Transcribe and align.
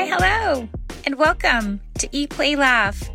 Why, 0.00 0.06
hello, 0.06 0.66
and 1.04 1.16
welcome 1.16 1.78
to 1.98 2.08
Eat, 2.10 2.30
Play, 2.30 2.56
Laugh, 2.56 3.10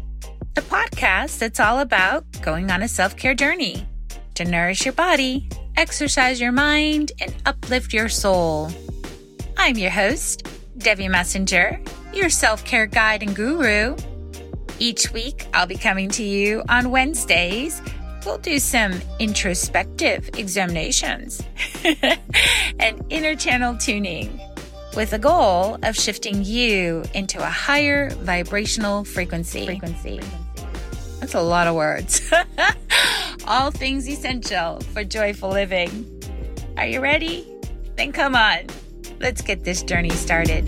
a 0.56 0.62
podcast 0.62 1.40
that's 1.40 1.60
all 1.60 1.80
about 1.80 2.24
going 2.44 2.70
on 2.70 2.84
a 2.84 2.88
self 2.88 3.18
care 3.18 3.34
journey 3.34 3.88
to 4.36 4.46
nourish 4.46 4.86
your 4.86 4.94
body, 4.94 5.50
exercise 5.78 6.40
your 6.40 6.52
mind, 6.52 7.12
and 7.20 7.34
uplift 7.48 7.92
your 7.92 8.08
soul. 8.08 8.70
I'm 9.58 9.80
your 9.80 9.90
host, 9.90 10.48
Debbie 10.78 11.08
Messenger, 11.08 11.82
your 12.14 12.30
self 12.30 12.64
care 12.66 12.86
guide 12.86 13.24
and 13.24 13.36
guru. 13.36 13.96
Each 14.78 15.12
week, 15.12 15.48
I'll 15.56 15.66
be 15.66 15.78
coming 15.78 16.12
to 16.12 16.24
you 16.24 16.62
on 16.70 16.92
Wednesdays. 16.92 17.82
We'll 18.28 18.38
do 18.38 18.60
some 18.60 19.02
introspective 19.18 20.30
examinations 20.38 21.42
and 22.80 23.04
inner 23.10 23.36
channel 23.36 23.76
tuning 23.76 24.40
with 24.96 25.10
the 25.10 25.20
goal 25.20 25.78
of 25.84 25.96
shifting 25.96 26.44
you 26.44 27.04
into 27.14 27.38
a 27.40 27.50
higher 27.50 28.10
vibrational 28.12 29.04
frequency. 29.04 29.66
Frequency. 29.66 30.22
That's 31.20 31.34
a 31.34 31.42
lot 31.42 31.68
of 31.68 31.76
words. 31.76 32.32
All 33.48 33.72
things 33.72 34.08
essential 34.08 34.80
for 34.94 35.04
joyful 35.04 35.50
living. 35.50 36.10
Are 36.78 36.88
you 36.88 37.02
ready? 37.02 37.46
Then 37.98 38.14
come 38.14 38.36
on. 38.36 38.68
Let's 39.20 39.42
get 39.42 39.66
this 39.66 39.84
journey 39.84 40.12
started. 40.12 40.66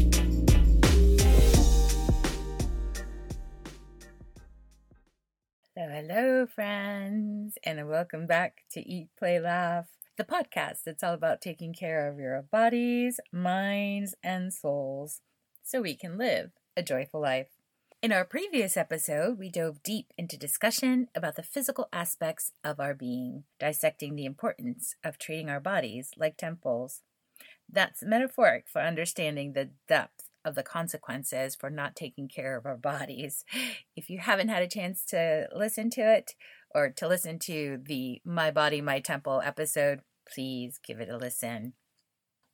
Hello, 5.76 5.90
hello, 5.90 6.46
friends, 6.48 7.58
and 7.64 7.88
welcome 7.88 8.28
back 8.28 8.64
to 8.72 8.82
Eat, 8.82 9.10
Play, 9.18 9.40
Laugh 9.40 9.88
the 10.18 10.24
podcast 10.24 10.88
It's 10.88 11.04
all 11.04 11.14
about 11.14 11.42
taking 11.42 11.74
care 11.74 12.10
of 12.10 12.18
your 12.18 12.42
bodies, 12.42 13.20
minds, 13.32 14.16
and 14.24 14.52
souls 14.52 15.22
so 15.62 15.82
we 15.82 15.96
can 15.96 16.18
live 16.18 16.52
a 16.76 16.82
joyful 16.82 17.22
life. 17.22 17.50
In 18.02 18.12
our 18.12 18.26
previous 18.26 18.78
episode, 18.78 19.38
we 19.38 19.50
dove 19.50 19.84
deep 19.84 20.08
into 20.18 20.36
discussion 20.36 21.08
about 21.14 21.36
the 21.36 21.44
physical 21.44 21.88
aspects 21.94 22.52
of 22.64 22.80
our 22.80 22.96
being, 22.96 23.44
dissecting 23.60 24.16
the 24.16 24.26
importance 24.26 24.96
of 25.04 25.20
treating 25.20 25.50
our 25.50 25.60
bodies 25.60 26.10
like 26.18 26.36
temples. 26.36 27.04
That's 27.72 28.02
metaphoric 28.02 28.66
for 28.68 28.82
understanding 28.82 29.54
the 29.54 29.70
depth 29.88 30.30
of 30.44 30.56
the 30.56 30.64
consequences 30.64 31.56
for 31.56 31.70
not 31.70 31.96
taking 31.96 32.28
care 32.28 32.58
of 32.58 32.66
our 32.66 32.78
bodies. 32.78 33.46
If 33.96 34.10
you 34.10 34.20
haven't 34.20 34.50
had 34.50 34.64
a 34.64 34.68
chance 34.68 35.04
to 35.08 35.48
listen 35.54 35.92
to 35.92 36.02
it, 36.02 36.34
or 36.74 36.90
to 36.90 37.08
listen 37.08 37.40
to 37.40 37.80
the 37.84 38.22
My 38.24 38.52
Body, 38.52 38.82
My 38.82 39.00
Temple 39.00 39.42
episode, 39.44 40.02
please 40.34 40.80
give 40.86 41.00
it 41.00 41.10
a 41.10 41.18
listen. 41.18 41.74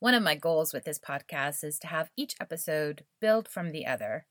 One 0.00 0.14
of 0.14 0.22
my 0.22 0.34
goals 0.34 0.72
with 0.72 0.84
this 0.84 0.98
podcast 0.98 1.64
is 1.64 1.78
to 1.80 1.86
have 1.86 2.10
each 2.16 2.34
episode 2.40 3.04
build 3.20 3.48
from 3.48 3.72
the 3.72 3.86
other. 3.86 4.26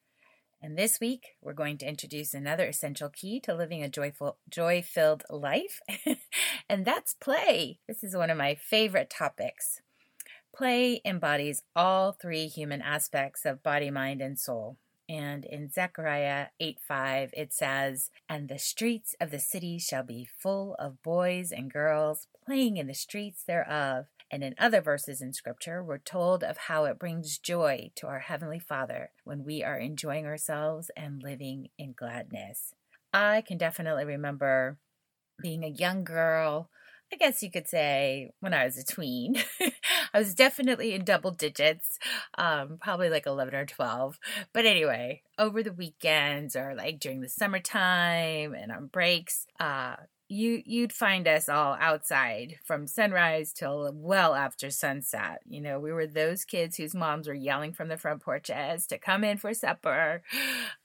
And 0.61 0.77
this 0.77 0.99
week, 1.01 1.35
we're 1.41 1.53
going 1.53 1.77
to 1.79 1.87
introduce 1.87 2.33
another 2.33 2.67
essential 2.67 3.09
key 3.09 3.41
to 3.41 3.53
living 3.53 3.83
a 3.83 3.89
joyful, 3.89 4.37
joy-filled 4.49 5.23
life, 5.29 5.81
and 6.69 6.85
that's 6.85 7.15
play. 7.15 7.79
This 7.87 8.03
is 8.03 8.15
one 8.15 8.29
of 8.29 8.37
my 8.37 8.55
favorite 8.55 9.09
topics. 9.09 9.81
Play 10.55 11.01
embodies 11.03 11.63
all 11.75 12.13
three 12.13 12.47
human 12.47 12.81
aspects 12.81 13.45
of 13.45 13.63
body, 13.63 13.89
mind, 13.89 14.21
and 14.21 14.39
soul. 14.39 14.77
And 15.09 15.43
in 15.45 15.69
Zechariah 15.69 16.47
8 16.59 16.79
5, 16.79 17.33
it 17.35 17.53
says, 17.53 18.09
And 18.29 18.47
the 18.47 18.59
streets 18.59 19.15
of 19.19 19.31
the 19.31 19.39
city 19.39 19.77
shall 19.77 20.03
be 20.03 20.25
full 20.25 20.75
of 20.79 21.03
boys 21.03 21.51
and 21.51 21.71
girls 21.71 22.27
playing 22.45 22.77
in 22.77 22.87
the 22.87 22.93
streets 22.93 23.43
thereof. 23.43 24.05
And 24.31 24.43
in 24.43 24.55
other 24.57 24.81
verses 24.81 25.21
in 25.21 25.33
Scripture, 25.33 25.83
we're 25.83 25.99
told 25.99 26.43
of 26.43 26.57
how 26.57 26.85
it 26.85 26.97
brings 26.97 27.37
joy 27.37 27.91
to 27.95 28.07
our 28.07 28.19
Heavenly 28.19 28.59
Father 28.59 29.11
when 29.23 29.43
we 29.43 29.63
are 29.63 29.77
enjoying 29.77 30.25
ourselves 30.25 30.89
and 30.97 31.21
living 31.21 31.69
in 31.77 31.93
gladness. 31.93 32.73
I 33.13 33.41
can 33.41 33.57
definitely 33.57 34.05
remember 34.05 34.77
being 35.41 35.63
a 35.63 35.67
young 35.67 36.03
girl 36.03 36.69
I 37.13 37.15
guess 37.15 37.43
you 37.43 37.51
could 37.51 37.67
say 37.67 38.31
when 38.39 38.55
I 38.55 38.65
was 38.65 38.75
a 38.75 38.83
tween. 38.83 39.35
I 40.15 40.17
was 40.17 40.33
definitely 40.33 40.95
in 40.95 41.05
double 41.05 41.29
digits, 41.29 41.99
um, 42.39 42.79
probably 42.81 43.11
like 43.11 43.27
11 43.27 43.53
or 43.53 43.67
12. 43.67 44.17
But 44.51 44.65
anyway, 44.65 45.21
over 45.37 45.61
the 45.61 45.73
weekends 45.73 46.55
or 46.55 46.73
like 46.73 46.99
during 46.99 47.21
the 47.21 47.29
summertime 47.29 48.55
and 48.55 48.71
on 48.71 48.87
breaks, 48.87 49.45
uh, 49.59 49.97
you 50.33 50.63
you'd 50.65 50.91
find 50.91 51.27
us 51.27 51.47
all 51.47 51.77
outside 51.79 52.55
from 52.63 52.87
sunrise 52.87 53.53
till 53.53 53.91
well 53.93 54.33
after 54.33 54.71
sunset. 54.71 55.41
You 55.47 55.61
know, 55.61 55.79
we 55.79 55.93
were 55.93 56.07
those 56.07 56.43
kids 56.43 56.77
whose 56.77 56.95
moms 56.95 57.27
were 57.27 57.33
yelling 57.33 57.73
from 57.73 57.87
the 57.87 57.97
front 57.97 58.21
porches 58.21 58.87
to 58.87 58.97
come 58.97 59.23
in 59.23 59.37
for 59.37 59.53
supper. 59.53 60.23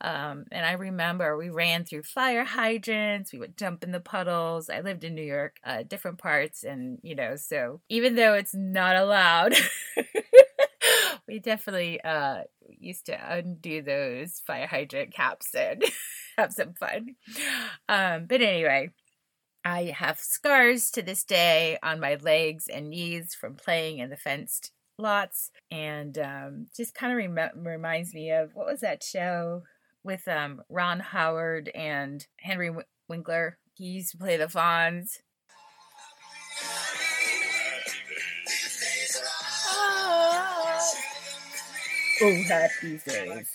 Um, 0.00 0.44
and 0.52 0.64
I 0.64 0.72
remember 0.72 1.36
we 1.36 1.50
ran 1.50 1.84
through 1.84 2.04
fire 2.04 2.44
hydrants. 2.44 3.32
We 3.32 3.40
would 3.40 3.58
jump 3.58 3.82
in 3.82 3.90
the 3.90 3.98
puddles. 3.98 4.70
I 4.70 4.80
lived 4.80 5.02
in 5.02 5.16
New 5.16 5.24
York, 5.24 5.56
uh, 5.64 5.82
different 5.82 6.18
parts, 6.18 6.62
and 6.62 6.98
you 7.02 7.16
know, 7.16 7.34
so 7.34 7.80
even 7.88 8.14
though 8.14 8.34
it's 8.34 8.54
not 8.54 8.94
allowed. 8.94 9.54
we 11.28 11.40
definitely 11.40 12.00
uh, 12.00 12.42
used 12.78 13.06
to 13.06 13.34
undo 13.34 13.82
those 13.82 14.40
fire 14.46 14.66
hydrant 14.66 15.12
caps 15.12 15.54
and 15.54 15.84
have 16.38 16.52
some 16.52 16.74
fun. 16.74 17.16
Um, 17.88 18.26
but 18.26 18.40
anyway, 18.40 18.90
I 19.68 19.92
have 19.94 20.18
scars 20.18 20.90
to 20.92 21.02
this 21.02 21.24
day 21.24 21.78
on 21.82 22.00
my 22.00 22.14
legs 22.14 22.68
and 22.68 22.88
knees 22.88 23.34
from 23.34 23.54
playing 23.54 23.98
in 23.98 24.08
the 24.08 24.16
fenced 24.16 24.72
lots, 24.96 25.50
and 25.70 26.16
um, 26.18 26.66
just 26.74 26.94
kind 26.94 27.12
of 27.12 27.36
rem- 27.36 27.66
reminds 27.66 28.14
me 28.14 28.30
of 28.32 28.54
what 28.54 28.66
was 28.66 28.80
that 28.80 29.02
show 29.02 29.64
with 30.02 30.26
um, 30.26 30.62
Ron 30.70 31.00
Howard 31.00 31.68
and 31.74 32.26
Henry 32.40 32.68
w- 32.68 32.86
Winkler? 33.08 33.58
He 33.74 33.84
used 33.84 34.12
to 34.12 34.16
play 34.16 34.38
the 34.38 34.46
Fonz. 34.46 35.18
Oh, 42.20 42.42
happy 42.48 42.98
days. 43.06 43.48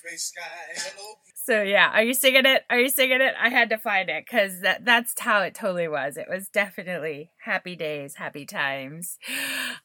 So 1.46 1.62
yeah, 1.62 1.90
are 1.94 2.04
you 2.04 2.14
singing 2.14 2.46
it? 2.46 2.64
Are 2.70 2.80
you 2.80 2.88
singing 2.88 3.20
it? 3.20 3.34
I 3.38 3.50
had 3.50 3.70
to 3.72 3.78
find 3.78 4.10
it 4.10 4.26
because 4.26 4.62
that 4.62 4.86
that's 4.86 5.20
how 5.20 5.42
it 5.42 5.54
totally 5.54 5.90
was. 5.90 6.16
It 6.16 6.28
was 6.30 6.48
definitely 6.48 7.32
happy 7.44 7.76
days, 7.76 8.16
happy 8.16 8.46
times. 8.46 9.18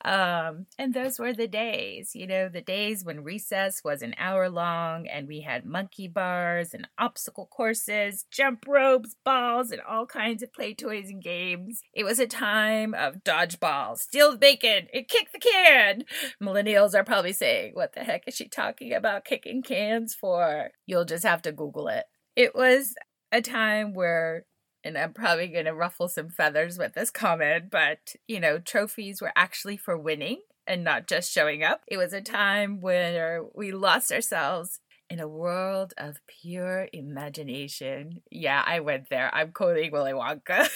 Um, 0.04 0.66
and 0.78 0.94
those 0.94 1.18
were 1.18 1.32
the 1.32 1.48
days, 1.48 2.12
you 2.14 2.28
know, 2.28 2.48
the 2.48 2.60
days 2.60 3.04
when 3.04 3.24
recess 3.24 3.82
was 3.84 4.00
an 4.00 4.14
hour 4.16 4.48
long 4.48 5.08
and 5.08 5.26
we 5.26 5.40
had 5.40 5.66
monkey 5.66 6.06
bars 6.06 6.72
and 6.72 6.86
obstacle 6.96 7.46
courses, 7.46 8.24
jump 8.30 8.64
ropes, 8.66 9.16
balls, 9.24 9.72
and 9.72 9.82
all 9.82 10.06
kinds 10.06 10.40
of 10.40 10.52
play 10.52 10.72
toys 10.72 11.10
and 11.10 11.20
games. 11.20 11.80
It 11.92 12.04
was 12.04 12.20
a 12.20 12.28
time 12.28 12.94
of 12.94 13.24
dodgeball, 13.24 13.98
steal 13.98 14.30
the 14.30 14.38
bacon, 14.38 14.86
and 14.94 15.08
kick 15.08 15.32
the 15.32 15.40
can. 15.40 16.04
Millennials 16.40 16.94
are 16.94 17.04
probably 17.04 17.32
saying, 17.32 17.72
What 17.74 17.94
the 17.94 18.04
heck 18.04 18.28
is 18.28 18.36
she 18.36 18.48
talking 18.48 18.92
about 18.94 19.24
kicking 19.24 19.62
cans 19.62 20.14
for? 20.14 20.70
You'll 20.86 21.04
just 21.04 21.24
have 21.24 21.42
to 21.42 21.48
to 21.48 21.56
Google 21.56 21.88
it. 21.88 22.04
It 22.36 22.54
was 22.54 22.94
a 23.32 23.40
time 23.40 23.94
where, 23.94 24.44
and 24.84 24.96
I'm 24.96 25.12
probably 25.12 25.48
going 25.48 25.64
to 25.64 25.74
ruffle 25.74 26.08
some 26.08 26.30
feathers 26.30 26.78
with 26.78 26.94
this 26.94 27.10
comment, 27.10 27.70
but, 27.70 28.14
you 28.26 28.40
know, 28.40 28.58
trophies 28.58 29.20
were 29.20 29.32
actually 29.36 29.76
for 29.76 29.98
winning 29.98 30.42
and 30.66 30.84
not 30.84 31.06
just 31.06 31.32
showing 31.32 31.64
up. 31.64 31.82
It 31.88 31.96
was 31.96 32.12
a 32.12 32.20
time 32.20 32.80
where 32.80 33.42
we 33.54 33.72
lost 33.72 34.12
ourselves 34.12 34.80
in 35.10 35.20
a 35.20 35.28
world 35.28 35.94
of 35.96 36.20
pure 36.42 36.88
imagination. 36.92 38.22
Yeah, 38.30 38.62
I 38.64 38.80
went 38.80 39.08
there. 39.08 39.34
I'm 39.34 39.52
quoting 39.52 39.90
Willy 39.90 40.12
Wonka. 40.12 40.68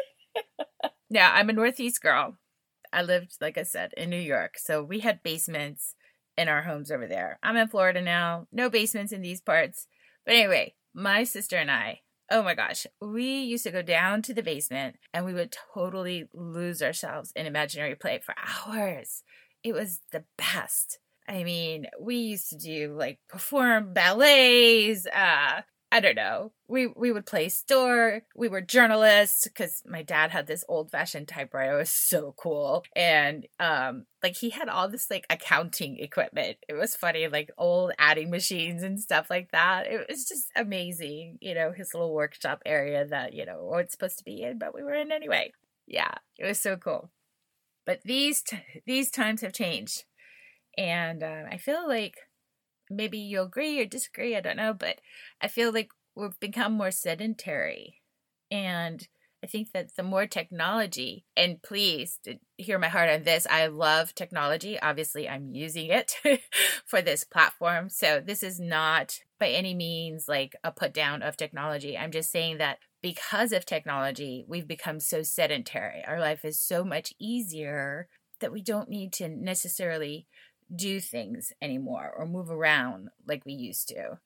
now, 1.10 1.32
I'm 1.32 1.48
a 1.48 1.52
Northeast 1.52 2.02
girl. 2.02 2.36
I 2.92 3.02
lived, 3.02 3.36
like 3.40 3.56
I 3.56 3.62
said, 3.62 3.92
in 3.96 4.10
New 4.10 4.20
York. 4.20 4.54
So 4.58 4.82
we 4.82 5.00
had 5.00 5.22
basements 5.22 5.94
in 6.36 6.48
our 6.48 6.62
homes 6.62 6.90
over 6.90 7.06
there. 7.06 7.38
I'm 7.42 7.56
in 7.56 7.68
Florida 7.68 8.02
now. 8.02 8.46
No 8.52 8.70
basements 8.70 9.12
in 9.12 9.22
these 9.22 9.40
parts. 9.40 9.86
But 10.24 10.34
anyway, 10.34 10.74
my 10.94 11.24
sister 11.24 11.56
and 11.56 11.70
I, 11.70 12.00
oh 12.30 12.42
my 12.42 12.54
gosh, 12.54 12.86
we 13.00 13.24
used 13.42 13.64
to 13.64 13.70
go 13.70 13.82
down 13.82 14.22
to 14.22 14.34
the 14.34 14.42
basement 14.42 14.96
and 15.14 15.24
we 15.24 15.32
would 15.32 15.56
totally 15.74 16.28
lose 16.34 16.82
ourselves 16.82 17.32
in 17.34 17.46
imaginary 17.46 17.94
play 17.94 18.20
for 18.24 18.34
hours. 18.38 19.22
It 19.62 19.72
was 19.72 20.00
the 20.12 20.24
best. 20.36 20.98
I 21.26 21.44
mean, 21.44 21.86
we 22.00 22.16
used 22.16 22.50
to 22.50 22.56
do 22.56 22.94
like 22.96 23.18
perform 23.28 23.92
ballets, 23.92 25.06
uh, 25.06 25.62
I 25.90 26.00
don't 26.00 26.16
know. 26.16 26.52
We 26.68 26.86
we 26.86 27.12
would 27.12 27.24
play 27.24 27.48
store. 27.48 28.22
We 28.36 28.48
were 28.48 28.60
journalists 28.60 29.44
because 29.44 29.82
my 29.86 30.02
dad 30.02 30.30
had 30.30 30.46
this 30.46 30.62
old 30.68 30.90
fashioned 30.90 31.28
typewriter. 31.28 31.76
It 31.76 31.78
was 31.78 31.90
so 31.90 32.34
cool, 32.36 32.84
and 32.94 33.46
um, 33.58 34.04
like 34.22 34.36
he 34.36 34.50
had 34.50 34.68
all 34.68 34.88
this 34.90 35.10
like 35.10 35.24
accounting 35.30 35.96
equipment. 35.98 36.58
It 36.68 36.74
was 36.74 36.94
funny, 36.94 37.26
like 37.28 37.50
old 37.56 37.92
adding 37.98 38.30
machines 38.30 38.82
and 38.82 39.00
stuff 39.00 39.30
like 39.30 39.50
that. 39.52 39.86
It 39.86 40.06
was 40.10 40.26
just 40.26 40.48
amazing. 40.54 41.38
You 41.40 41.54
know, 41.54 41.72
his 41.72 41.94
little 41.94 42.12
workshop 42.12 42.60
area 42.66 43.06
that 43.06 43.32
you 43.32 43.46
know 43.46 43.64
weren't 43.64 43.90
supposed 43.90 44.18
to 44.18 44.24
be 44.24 44.42
in, 44.42 44.58
but 44.58 44.74
we 44.74 44.82
were 44.82 44.94
in 44.94 45.10
anyway. 45.10 45.52
Yeah, 45.86 46.12
it 46.36 46.46
was 46.46 46.60
so 46.60 46.76
cool. 46.76 47.10
But 47.86 48.02
these 48.04 48.42
t- 48.42 48.58
these 48.86 49.10
times 49.10 49.40
have 49.40 49.54
changed, 49.54 50.04
and 50.76 51.22
uh, 51.22 51.44
I 51.50 51.56
feel 51.56 51.88
like 51.88 52.16
maybe 52.90 53.18
you'll 53.18 53.46
agree 53.46 53.80
or 53.80 53.84
disagree, 53.84 54.36
I 54.36 54.40
don't 54.40 54.56
know, 54.56 54.74
but 54.74 55.00
I 55.40 55.48
feel 55.48 55.72
like 55.72 55.90
we've 56.14 56.38
become 56.40 56.72
more 56.72 56.90
sedentary. 56.90 58.02
And 58.50 59.06
I 59.42 59.46
think 59.46 59.72
that 59.72 59.94
the 59.94 60.02
more 60.02 60.26
technology, 60.26 61.24
and 61.36 61.62
please 61.62 62.18
hear 62.56 62.78
my 62.78 62.88
heart 62.88 63.08
on 63.08 63.22
this, 63.22 63.46
I 63.48 63.68
love 63.68 64.14
technology. 64.14 64.80
Obviously, 64.80 65.28
I'm 65.28 65.54
using 65.54 65.90
it 65.90 66.16
for 66.86 67.00
this 67.00 67.22
platform. 67.22 67.88
So, 67.88 68.20
this 68.20 68.42
is 68.42 68.58
not 68.58 69.20
by 69.38 69.50
any 69.50 69.74
means 69.74 70.26
like 70.26 70.56
a 70.64 70.72
put 70.72 70.92
down 70.92 71.22
of 71.22 71.36
technology. 71.36 71.96
I'm 71.96 72.10
just 72.10 72.32
saying 72.32 72.58
that 72.58 72.78
because 73.00 73.52
of 73.52 73.64
technology, 73.64 74.44
we've 74.48 74.66
become 74.66 74.98
so 74.98 75.22
sedentary. 75.22 76.02
Our 76.04 76.18
life 76.18 76.44
is 76.44 76.60
so 76.60 76.84
much 76.84 77.14
easier 77.20 78.08
that 78.40 78.52
we 78.52 78.62
don't 78.62 78.88
need 78.88 79.12
to 79.14 79.28
necessarily 79.28 80.26
do 80.74 81.00
things 81.00 81.52
anymore 81.62 82.12
or 82.16 82.26
move 82.26 82.50
around 82.50 83.08
like 83.26 83.44
we 83.44 83.52
used 83.52 83.88
to. 83.88 84.18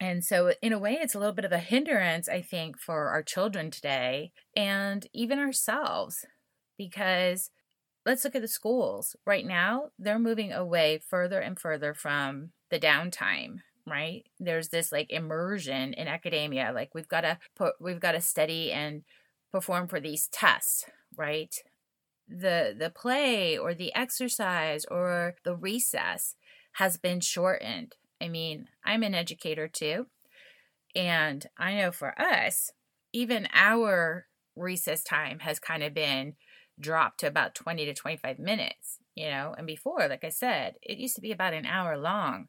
And 0.00 0.24
so, 0.24 0.52
in 0.62 0.72
a 0.72 0.78
way, 0.78 0.92
it's 1.00 1.14
a 1.14 1.18
little 1.18 1.34
bit 1.34 1.44
of 1.44 1.50
a 1.50 1.58
hindrance, 1.58 2.28
I 2.28 2.40
think, 2.40 2.78
for 2.78 3.08
our 3.08 3.22
children 3.22 3.70
today 3.70 4.32
and 4.54 5.06
even 5.12 5.40
ourselves. 5.40 6.24
Because 6.76 7.50
let's 8.06 8.24
look 8.24 8.36
at 8.36 8.42
the 8.42 8.48
schools. 8.48 9.16
Right 9.26 9.44
now, 9.44 9.88
they're 9.98 10.20
moving 10.20 10.52
away 10.52 11.00
further 11.04 11.40
and 11.40 11.58
further 11.58 11.94
from 11.94 12.50
the 12.70 12.78
downtime 12.78 13.58
right 13.88 14.24
there's 14.38 14.68
this 14.68 14.92
like 14.92 15.10
immersion 15.10 15.94
in 15.94 16.08
academia 16.08 16.72
like 16.74 16.94
we've 16.94 17.08
got 17.08 17.22
to 17.22 17.38
put 17.56 17.74
we've 17.80 18.00
got 18.00 18.12
to 18.12 18.20
study 18.20 18.70
and 18.72 19.02
perform 19.50 19.88
for 19.88 20.00
these 20.00 20.28
tests 20.28 20.84
right 21.16 21.54
the 22.28 22.74
the 22.78 22.90
play 22.90 23.56
or 23.56 23.74
the 23.74 23.94
exercise 23.94 24.84
or 24.90 25.36
the 25.44 25.56
recess 25.56 26.34
has 26.72 26.96
been 26.96 27.20
shortened. 27.20 27.96
I 28.20 28.28
mean 28.28 28.68
i'm 28.84 29.02
an 29.02 29.14
educator 29.14 29.68
too 29.68 30.06
and 30.94 31.46
i 31.56 31.74
know 31.74 31.92
for 31.92 32.20
us 32.20 32.70
even 33.12 33.48
our 33.52 34.26
recess 34.56 35.02
time 35.02 35.40
has 35.40 35.58
kind 35.58 35.82
of 35.82 35.94
been 35.94 36.34
dropped 36.80 37.20
to 37.20 37.26
about 37.26 37.54
20 37.54 37.84
to 37.86 37.94
25 37.94 38.38
minutes 38.38 38.98
you 39.14 39.28
know 39.28 39.54
and 39.56 39.66
before 39.66 40.06
like 40.08 40.24
i 40.24 40.28
said 40.28 40.74
it 40.82 40.98
used 40.98 41.14
to 41.14 41.20
be 41.20 41.32
about 41.32 41.54
an 41.54 41.66
hour 41.66 41.96
long 41.96 42.48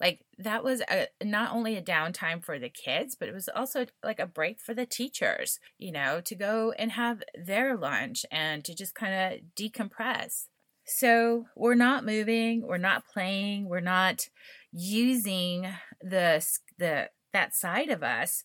like 0.00 0.20
that 0.38 0.62
was 0.62 0.80
a 0.90 1.08
not 1.22 1.52
only 1.52 1.76
a 1.76 1.82
downtime 1.82 2.42
for 2.44 2.58
the 2.58 2.68
kids 2.68 3.16
but 3.18 3.28
it 3.28 3.34
was 3.34 3.48
also 3.48 3.86
like 4.02 4.20
a 4.20 4.26
break 4.26 4.60
for 4.60 4.74
the 4.74 4.86
teachers 4.86 5.58
you 5.78 5.90
know 5.92 6.20
to 6.24 6.34
go 6.34 6.72
and 6.78 6.92
have 6.92 7.22
their 7.34 7.76
lunch 7.76 8.24
and 8.30 8.64
to 8.64 8.74
just 8.74 8.94
kind 8.94 9.14
of 9.14 9.40
decompress. 9.56 10.46
So 10.86 11.46
we're 11.54 11.74
not 11.74 12.04
moving 12.04 12.66
we're 12.66 12.78
not 12.78 13.06
playing 13.06 13.68
we're 13.68 13.80
not 13.80 14.28
using 14.72 15.66
the 16.00 16.44
the 16.78 17.10
that 17.32 17.54
side 17.54 17.90
of 17.90 18.02
us 18.02 18.42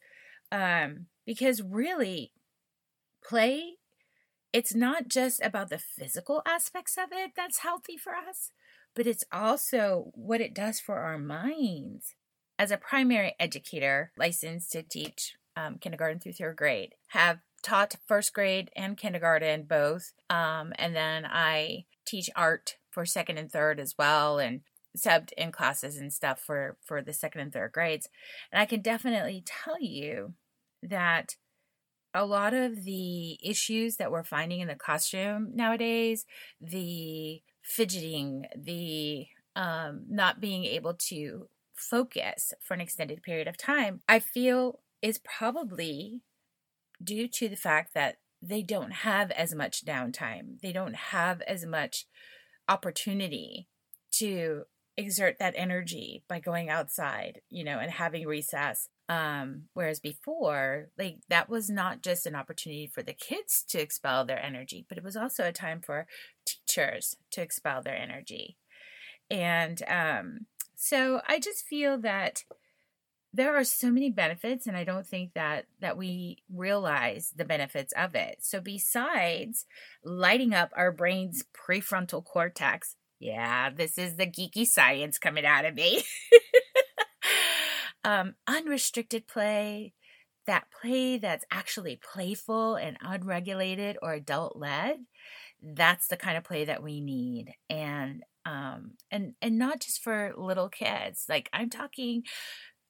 um 0.51 1.07
because 1.25 1.61
really 1.61 2.33
play 3.23 3.77
it's 4.51 4.75
not 4.75 5.07
just 5.07 5.41
about 5.41 5.69
the 5.69 5.79
physical 5.79 6.41
aspects 6.45 6.97
of 6.97 7.09
it 7.11 7.31
that's 7.35 7.59
healthy 7.59 7.97
for 7.97 8.13
us 8.13 8.51
but 8.95 9.07
it's 9.07 9.23
also 9.31 10.11
what 10.13 10.41
it 10.41 10.53
does 10.53 10.79
for 10.79 10.99
our 10.99 11.17
minds. 11.17 12.15
As 12.59 12.71
a 12.71 12.77
primary 12.77 13.35
educator, 13.39 14.11
licensed 14.17 14.71
to 14.73 14.83
teach 14.83 15.35
um, 15.55 15.77
kindergarten 15.79 16.19
through 16.19 16.33
third 16.33 16.55
grade, 16.55 16.95
have 17.09 17.39
taught 17.63 17.95
first 18.07 18.33
grade 18.33 18.69
and 18.75 18.97
kindergarten 18.97 19.63
both. 19.63 20.13
Um, 20.29 20.73
and 20.77 20.95
then 20.95 21.25
I 21.25 21.85
teach 22.05 22.29
art 22.35 22.75
for 22.91 23.05
second 23.05 23.37
and 23.37 23.51
third 23.51 23.79
as 23.79 23.95
well, 23.97 24.37
and 24.37 24.61
subbed 24.95 25.31
in 25.33 25.51
classes 25.51 25.97
and 25.97 26.13
stuff 26.13 26.39
for 26.39 26.77
for 26.85 27.01
the 27.01 27.13
second 27.13 27.41
and 27.41 27.53
third 27.53 27.71
grades. 27.71 28.09
And 28.51 28.61
I 28.61 28.65
can 28.65 28.81
definitely 28.81 29.43
tell 29.45 29.81
you 29.81 30.33
that 30.83 31.35
a 32.13 32.25
lot 32.25 32.53
of 32.53 32.83
the 32.83 33.39
issues 33.43 33.95
that 33.97 34.11
we're 34.11 34.23
finding 34.23 34.59
in 34.59 34.67
the 34.67 34.75
classroom 34.75 35.51
nowadays, 35.55 36.25
the 36.61 37.41
fidgeting, 37.63 38.45
the 38.55 39.27
um, 39.55 40.03
not 40.09 40.39
being 40.39 40.65
able 40.65 40.93
to 40.93 41.47
focus 41.75 42.53
for 42.61 42.73
an 42.73 42.81
extended 42.81 43.23
period 43.23 43.47
of 43.47 43.57
time, 43.57 44.01
I 44.07 44.19
feel 44.19 44.79
is 45.01 45.19
probably 45.19 46.21
due 47.03 47.27
to 47.27 47.49
the 47.49 47.55
fact 47.55 47.93
that 47.93 48.17
they 48.41 48.61
don't 48.61 48.91
have 48.91 49.31
as 49.31 49.55
much 49.55 49.85
downtime. 49.85 50.59
They 50.61 50.71
don't 50.71 50.95
have 50.95 51.41
as 51.41 51.65
much 51.65 52.05
opportunity 52.67 53.67
to 54.13 54.63
exert 54.97 55.37
that 55.39 55.55
energy 55.57 56.23
by 56.27 56.39
going 56.39 56.69
outside, 56.69 57.41
you 57.49 57.63
know, 57.63 57.79
and 57.79 57.91
having 57.91 58.27
recess 58.27 58.89
um, 59.09 59.63
whereas 59.73 59.99
before, 59.99 60.89
like 60.97 61.17
that 61.29 61.49
was 61.49 61.69
not 61.69 62.01
just 62.01 62.25
an 62.25 62.35
opportunity 62.35 62.87
for 62.87 63.03
the 63.03 63.13
kids 63.13 63.63
to 63.69 63.79
expel 63.79 64.25
their 64.25 64.43
energy, 64.43 64.85
but 64.87 64.97
it 64.97 65.03
was 65.03 65.17
also 65.17 65.43
a 65.43 65.51
time 65.51 65.81
for 65.81 66.07
teachers 66.45 67.17
to 67.31 67.41
expel 67.41 67.81
their 67.81 67.97
energy. 67.97 68.57
And 69.29 69.81
um, 69.87 70.45
so 70.75 71.21
I 71.27 71.39
just 71.39 71.65
feel 71.65 71.97
that 71.99 72.43
there 73.33 73.55
are 73.55 73.63
so 73.63 73.89
many 73.89 74.11
benefits 74.11 74.67
and 74.67 74.77
i 74.77 74.83
don't 74.83 75.07
think 75.07 75.33
that 75.33 75.65
that 75.79 75.97
we 75.97 76.37
realize 76.53 77.33
the 77.35 77.43
benefits 77.43 77.91
of 77.97 78.13
it 78.13 78.37
so 78.41 78.61
besides 78.61 79.65
lighting 80.03 80.53
up 80.53 80.71
our 80.75 80.91
brain's 80.91 81.43
prefrontal 81.51 82.23
cortex 82.23 82.95
yeah 83.23 83.69
this 83.69 83.97
is 83.97 84.15
the 84.15 84.27
geeky 84.27 84.65
science 84.65 85.17
coming 85.17 85.45
out 85.45 85.65
of 85.65 85.75
me 85.75 86.03
um, 88.03 88.35
unrestricted 88.47 89.27
play, 89.27 89.93
that 90.45 90.65
play 90.81 91.17
that's 91.17 91.45
actually 91.51 91.99
playful 92.13 92.75
and 92.75 92.97
unregulated 93.01 93.97
or 94.01 94.13
adult 94.13 94.57
led, 94.57 94.97
that's 95.61 96.07
the 96.07 96.17
kind 96.17 96.37
of 96.37 96.43
play 96.43 96.65
that 96.65 96.83
we 96.83 96.99
need. 96.99 97.53
And 97.69 98.23
um 98.45 98.91
and 99.09 99.35
and 99.41 99.57
not 99.57 99.79
just 99.79 100.03
for 100.03 100.33
little 100.35 100.67
kids. 100.67 101.25
Like 101.29 101.49
I'm 101.53 101.69
talking 101.69 102.23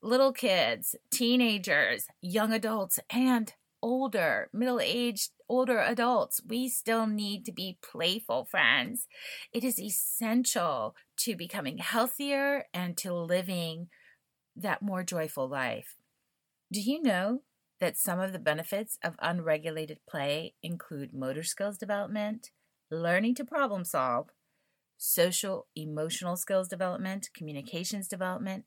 little 0.01 0.33
kids, 0.33 0.95
teenagers, 1.11 2.07
young 2.21 2.51
adults 2.51 2.99
and 3.11 3.53
older, 3.83 4.49
middle-aged, 4.53 5.31
older 5.49 5.79
adults. 5.79 6.41
We 6.47 6.69
still 6.69 7.05
need 7.05 7.45
to 7.45 7.51
be 7.51 7.77
playful 7.83 8.45
friends. 8.45 9.07
It 9.53 9.63
is 9.63 9.77
essential 9.77 10.95
to 11.17 11.35
becoming 11.35 11.79
healthier 11.79 12.65
and 12.73 12.95
to 12.97 13.13
living 13.13 13.89
that 14.55 14.81
more 14.81 15.03
joyful 15.03 15.49
life. 15.49 15.97
Do 16.71 16.79
you 16.79 17.03
know 17.03 17.41
that 17.81 17.97
some 17.97 18.19
of 18.21 18.31
the 18.31 18.39
benefits 18.39 18.97
of 19.03 19.15
unregulated 19.19 19.99
play 20.09 20.53
include 20.63 21.13
motor 21.13 21.43
skills 21.43 21.77
development, 21.77 22.51
learning 22.89 23.35
to 23.35 23.43
problem 23.43 23.83
solve, 23.83 24.29
social 24.97 25.67
emotional 25.75 26.37
skills 26.37 26.69
development, 26.69 27.29
communications 27.35 28.07
development, 28.07 28.63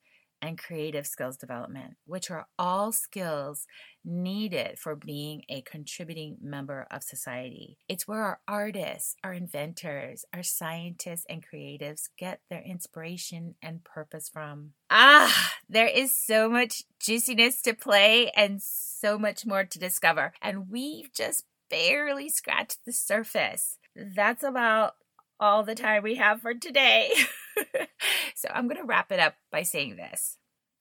and 0.46 0.58
creative 0.58 1.06
skills 1.06 1.36
development, 1.36 1.96
which 2.06 2.30
are 2.30 2.46
all 2.58 2.92
skills 2.92 3.66
needed 4.04 4.78
for 4.78 4.94
being 4.94 5.42
a 5.48 5.60
contributing 5.62 6.36
member 6.40 6.86
of 6.90 7.02
society. 7.02 7.78
It's 7.88 8.06
where 8.06 8.22
our 8.22 8.40
artists, 8.46 9.16
our 9.24 9.32
inventors, 9.32 10.24
our 10.32 10.42
scientists, 10.42 11.26
and 11.28 11.44
creatives 11.44 12.08
get 12.16 12.40
their 12.48 12.62
inspiration 12.62 13.56
and 13.60 13.82
purpose 13.82 14.28
from. 14.28 14.72
Ah, 14.90 15.54
there 15.68 15.88
is 15.88 16.14
so 16.14 16.48
much 16.48 16.84
juiciness 17.00 17.60
to 17.62 17.74
play 17.74 18.30
and 18.30 18.62
so 18.62 19.18
much 19.18 19.44
more 19.44 19.64
to 19.64 19.78
discover. 19.78 20.32
And 20.40 20.70
we've 20.70 21.12
just 21.12 21.44
barely 21.68 22.28
scratched 22.28 22.84
the 22.86 22.92
surface. 22.92 23.78
That's 23.96 24.44
about 24.44 24.94
all 25.40 25.64
the 25.64 25.74
time 25.74 26.02
we 26.02 26.14
have 26.14 26.40
for 26.40 26.54
today. 26.54 27.10
so 28.34 28.48
I'm 28.52 28.68
going 28.68 28.80
to 28.80 28.86
wrap 28.86 29.12
it 29.12 29.20
up 29.20 29.34
by 29.50 29.62
saying 29.62 29.96
this. 29.96 30.38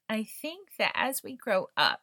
I 0.10 0.28
think 0.42 0.70
that 0.78 0.92
as 0.96 1.24
we 1.24 1.36
grow 1.36 1.68
up, 1.76 2.02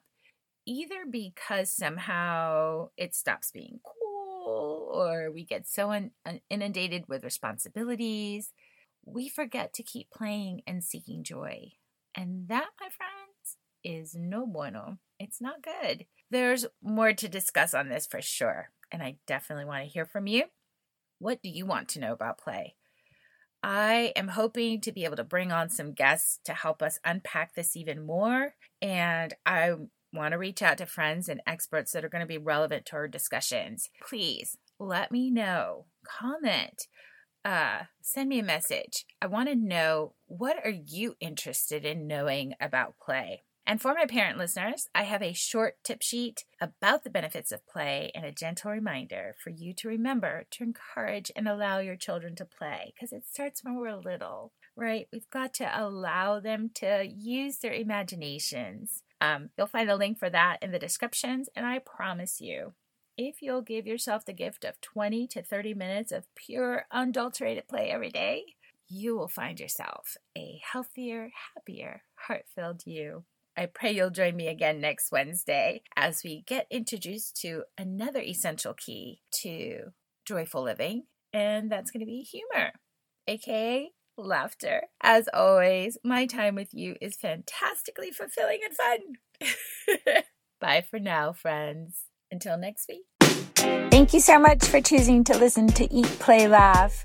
either 0.67 1.05
because 1.11 1.71
somehow 1.71 2.89
it 2.97 3.15
stops 3.15 3.51
being 3.51 3.81
cool 3.85 4.91
or 4.93 5.31
we 5.31 5.45
get 5.45 5.69
so 5.69 5.93
in- 5.93 6.11
inundated 6.51 7.05
with 7.09 7.25
responsibilities, 7.25 8.53
we 9.05 9.29
forget 9.29 9.73
to 9.75 9.83
keep 9.83 10.11
playing 10.11 10.63
and 10.67 10.83
seeking 10.83 11.25
joy. 11.25 11.73
And 12.15 12.49
that, 12.49 12.69
my 12.81 12.89
friends, 12.89 13.57
is 13.85 14.15
no 14.15 14.47
bueno. 14.47 14.99
It's 15.19 15.41
not 15.41 15.63
good. 15.63 16.07
There's 16.31 16.67
more 16.83 17.13
to 17.13 17.29
discuss 17.29 17.75
on 17.75 17.89
this 17.89 18.07
for 18.07 18.21
sure. 18.21 18.71
And 18.91 19.03
I 19.03 19.17
definitely 19.27 19.65
want 19.65 19.85
to 19.85 19.91
hear 19.91 20.05
from 20.05 20.27
you. 20.27 20.45
What 21.19 21.43
do 21.43 21.49
you 21.49 21.67
want 21.67 21.89
to 21.91 22.01
know 22.01 22.13
about 22.13 22.39
play? 22.39 22.75
I 23.63 24.13
am 24.17 24.29
hoping 24.29 24.81
to 24.81 24.93
be 24.93 25.05
able 25.05 25.17
to 25.17 25.25
bring 25.25 25.53
on 25.53 25.69
some 25.69 25.93
guests 25.93 26.41
to 26.45 26.53
help 26.53 26.83
us 26.83 26.99
unpack 27.05 27.55
this 27.55 27.77
even 27.77 28.05
more. 28.05 28.55
And 28.81 29.35
I 29.47 29.73
want 30.13 30.33
to 30.33 30.39
reach 30.39 30.63
out 30.63 30.79
to 30.79 30.87
friends 30.87 31.29
and 31.29 31.41
experts 31.47 31.93
that 31.93 32.05
are 32.05 32.09
going 32.09 32.21
to 32.21 32.27
be 32.27 32.39
relevant 32.39 32.87
to 32.87 32.97
our 32.97 33.09
discussions. 33.09 33.89
Please 34.07 34.57
let 34.79 35.13
me 35.13 35.31
know, 35.31 35.87
comment, 36.05 36.89
uh, 37.45 37.83
send 38.01 38.29
me 38.29 38.41
a 38.41 38.45
message. 38.45 39.05
I 39.21 39.27
want 39.27 39.49
to 39.49 39.55
know 39.55 40.15
what 40.27 40.57
are 40.65 40.71
you 40.71 41.15
interested 41.21 41.85
in 41.85 42.07
knowing 42.07 42.55
about 42.61 42.95
play? 43.01 43.43
And 43.67 43.81
for 43.81 43.95
my 43.95 44.07
parent 44.07 44.39
listeners, 44.39 44.89
I 44.95 45.05
have 45.05 45.23
a 45.23 45.33
short 45.33 45.77
tip 45.85 46.03
sheet 46.03 46.45
about 46.61 47.05
the 47.05 47.11
benefits 47.11 47.53
of 47.53 47.67
play 47.67 48.11
and 48.15 48.25
a 48.25 48.33
gentle 48.33 48.73
reminder 48.73 49.37
for 49.43 49.51
you 49.51 49.73
to 49.75 49.89
remember 49.89 50.45
to 50.51 50.65
encourage 50.65 51.31
and 51.37 51.47
allow 51.47 51.79
your 51.79 51.97
children 51.97 52.35
to 52.37 52.45
play 52.45 52.93
because 52.95 53.13
it 53.13 53.25
starts 53.31 53.63
when 53.63 53.77
we're 53.77 53.95
little, 53.95 54.53
right? 54.75 55.07
We've 55.13 55.31
got 55.31 55.55
to 55.55 55.71
allow 55.81 56.41
them 56.41 56.71
to 56.75 57.07
use 57.07 57.59
their 57.59 57.73
imaginations. 57.73 59.05
Um, 59.21 59.51
you'll 59.57 59.69
find 59.69 59.89
a 59.89 59.97
link 59.97 60.19
for 60.19 60.29
that 60.29 60.59
in 60.61 60.73
the 60.73 60.81
descriptions, 60.81 61.49
and 61.55 61.65
I 61.65 61.79
promise 61.79 62.41
you, 62.41 62.73
if 63.17 63.43
you'll 63.43 63.63
give 63.63 63.87
yourself 63.87 64.25
the 64.25 64.33
gift 64.33 64.65
of 64.65 64.81
20 64.81 65.29
to 65.29 65.43
30 65.43 65.75
minutes 65.75 66.11
of 66.11 66.27
pure, 66.35 66.87
unadulterated 66.91 67.69
play 67.69 67.91
every 67.91 68.11
day, 68.11 68.45
you 68.89 69.17
will 69.17 69.29
find 69.29 69.61
yourself 69.61 70.17
a 70.37 70.61
healthier, 70.65 71.31
happier, 71.55 72.03
heart 72.27 72.47
filled 72.55 72.83
you. 72.87 73.25
I 73.57 73.67
pray 73.67 73.93
you'll 73.93 74.11
join 74.11 74.35
me 74.35 74.49
again 74.49 74.81
next 74.81 75.13
Wednesday 75.13 75.83
as 75.95 76.23
we 76.25 76.43
get 76.47 76.67
introduced 76.71 77.37
to 77.43 77.65
another 77.77 78.21
essential 78.21 78.73
key 78.73 79.21
to 79.43 79.93
joyful 80.25 80.63
living, 80.63 81.05
and 81.35 81.71
that's 81.71 81.91
going 81.91 82.01
to 82.01 82.07
be 82.07 82.23
humor, 82.23 82.73
aka 83.27 83.91
laughter. 84.17 84.85
As 85.03 85.29
always, 85.35 85.99
my 86.03 86.25
time 86.27 86.55
with 86.55 86.73
you 86.73 86.97
is 87.03 87.17
fantastically 87.17 88.11
fulfilling 88.11 88.61
and 88.65 88.75
fun. 88.75 90.23
Bye 90.61 90.85
for 90.89 90.99
now, 90.99 91.33
friends. 91.33 92.05
Until 92.31 92.57
next 92.57 92.89
week. 92.89 93.03
Thank 93.91 94.15
you 94.15 94.21
so 94.21 94.39
much 94.39 94.65
for 94.65 94.81
choosing 94.81 95.23
to 95.25 95.37
listen 95.37 95.67
to 95.69 95.93
Eat, 95.93 96.07
Play, 96.19 96.49
Laugh. 96.49 97.05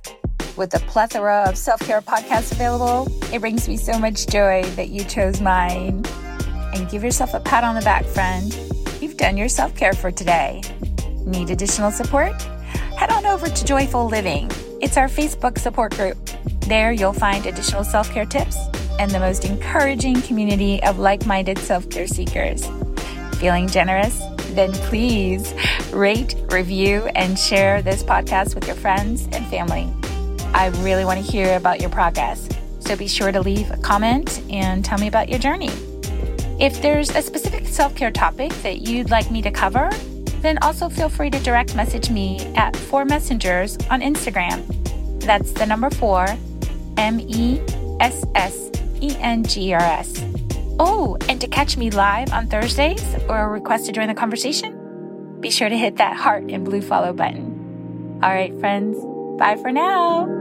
With 0.55 0.73
a 0.73 0.79
plethora 0.79 1.43
of 1.49 1.57
self 1.57 1.81
care 1.81 2.01
podcasts 2.01 2.53
available, 2.53 3.11
it 3.33 3.39
brings 3.39 3.67
me 3.67 3.75
so 3.75 3.99
much 3.99 4.27
joy 4.27 4.63
that 4.77 4.87
you 4.87 5.03
chose 5.03 5.41
mine 5.41 6.05
and 6.73 6.89
give 6.89 7.03
yourself 7.03 7.33
a 7.33 7.39
pat 7.39 7.63
on 7.63 7.75
the 7.75 7.81
back, 7.81 8.05
friend. 8.05 8.53
You've 9.01 9.17
done 9.17 9.37
your 9.37 9.49
self 9.49 9.75
care 9.75 9.93
for 9.93 10.11
today. 10.11 10.61
Need 11.25 11.49
additional 11.49 11.91
support? 11.91 12.41
Head 12.97 13.11
on 13.11 13.25
over 13.25 13.47
to 13.47 13.65
Joyful 13.65 14.07
Living. 14.07 14.49
It's 14.81 14.97
our 14.97 15.07
Facebook 15.07 15.57
support 15.59 15.95
group. 15.95 16.17
There 16.61 16.91
you'll 16.91 17.13
find 17.13 17.45
additional 17.45 17.83
self 17.83 18.11
care 18.11 18.25
tips 18.25 18.57
and 18.99 19.11
the 19.11 19.19
most 19.19 19.45
encouraging 19.45 20.21
community 20.21 20.81
of 20.83 20.99
like 20.99 21.25
minded 21.25 21.57
self 21.59 21.89
care 21.89 22.07
seekers. 22.07 22.67
Feeling 23.39 23.67
generous? 23.67 24.19
Then 24.51 24.73
please 24.73 25.53
rate, 25.93 26.35
review, 26.49 27.05
and 27.15 27.37
share 27.37 27.81
this 27.81 28.03
podcast 28.03 28.55
with 28.55 28.65
your 28.65 28.75
friends 28.75 29.27
and 29.31 29.45
family. 29.47 29.87
I 30.53 30.67
really 30.81 31.05
want 31.05 31.23
to 31.23 31.31
hear 31.31 31.55
about 31.55 31.79
your 31.79 31.89
progress. 31.89 32.49
So 32.79 32.95
be 32.95 33.07
sure 33.07 33.31
to 33.31 33.41
leave 33.41 33.69
a 33.69 33.77
comment 33.77 34.41
and 34.49 34.83
tell 34.83 34.97
me 34.97 35.07
about 35.07 35.29
your 35.29 35.39
journey. 35.39 35.69
If 36.59 36.81
there's 36.81 37.11
a 37.11 37.21
specific 37.21 37.67
self 37.67 37.95
care 37.95 38.11
topic 38.11 38.51
that 38.63 38.81
you'd 38.81 39.11
like 39.11 39.29
me 39.29 39.41
to 39.43 39.51
cover, 39.51 39.89
then 40.41 40.57
also 40.63 40.89
feel 40.89 41.09
free 41.09 41.29
to 41.29 41.39
direct 41.39 41.75
message 41.75 42.09
me 42.09 42.39
at 42.55 42.75
Four 42.75 43.05
Messengers 43.05 43.77
on 43.91 44.01
Instagram. 44.01 44.65
That's 45.21 45.51
the 45.51 45.65
number 45.65 45.89
four, 45.91 46.25
M 46.97 47.19
E 47.19 47.61
S 47.99 48.25
S 48.33 48.71
E 49.01 49.15
N 49.19 49.43
G 49.43 49.73
R 49.73 49.81
S. 49.81 50.23
Oh, 50.79 51.17
and 51.29 51.39
to 51.41 51.47
catch 51.47 51.77
me 51.77 51.91
live 51.91 52.31
on 52.33 52.47
Thursdays 52.47 53.03
or 53.29 53.49
request 53.49 53.85
to 53.87 53.91
join 53.91 54.07
the 54.07 54.15
conversation, 54.15 55.39
be 55.39 55.51
sure 55.51 55.69
to 55.69 55.77
hit 55.77 55.97
that 55.97 56.15
heart 56.15 56.43
and 56.49 56.65
blue 56.65 56.81
follow 56.81 57.13
button. 57.13 58.19
All 58.23 58.31
right, 58.31 58.57
friends, 58.59 58.97
bye 59.39 59.57
for 59.61 59.71
now. 59.71 60.36